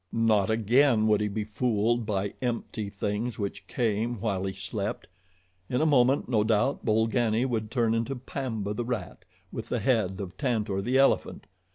Not 0.11 0.49
again 0.49 1.05
would 1.07 1.21
he 1.21 1.27
be 1.27 1.43
fooled 1.43 2.07
by 2.07 2.33
empty 2.41 2.89
things 2.89 3.37
which 3.37 3.67
came 3.67 4.19
while 4.19 4.45
he 4.45 4.51
slept! 4.53 5.05
In 5.69 5.79
a 5.79 5.85
moment, 5.85 6.27
no 6.27 6.43
doubt, 6.43 6.83
Bolgani 6.83 7.45
would 7.45 7.69
turn 7.69 7.93
into 7.93 8.15
Pamba, 8.15 8.73
the 8.73 8.83
rat, 8.83 9.25
with 9.51 9.69
the 9.69 9.77
head 9.77 10.19
of 10.19 10.35
Tantor, 10.37 10.81
the 10.81 10.97
elephant. 10.97 11.45